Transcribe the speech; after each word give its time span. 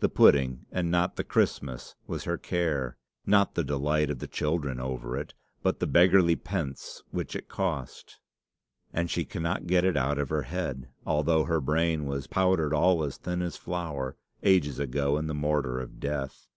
the 0.00 0.08
pudding 0.08 0.66
and 0.72 0.90
not 0.90 1.14
the 1.14 1.22
Christmas 1.22 1.94
was 2.08 2.24
her 2.24 2.36
care; 2.36 2.96
not 3.24 3.54
the 3.54 3.62
delight 3.62 4.10
of 4.10 4.18
the 4.18 4.26
children 4.26 4.80
over 4.80 5.16
it, 5.16 5.32
but 5.62 5.78
the 5.78 5.86
beggarly 5.86 6.34
pence 6.34 7.04
which 7.12 7.36
it 7.36 7.46
cost. 7.48 8.18
And 8.92 9.08
she 9.08 9.24
cannot 9.24 9.68
get 9.68 9.84
it 9.84 9.96
out 9.96 10.18
of 10.18 10.28
her 10.28 10.42
head, 10.42 10.88
although 11.06 11.44
her 11.44 11.60
brain 11.60 12.04
was 12.06 12.26
'powdered 12.26 12.74
all 12.74 13.04
as 13.04 13.16
thin 13.16 13.42
as 13.42 13.56
flour' 13.56 14.16
ages 14.42 14.80
ago 14.80 15.16
in 15.16 15.28
the 15.28 15.34
mortar 15.34 15.78
of 15.78 16.00
Death. 16.00 16.48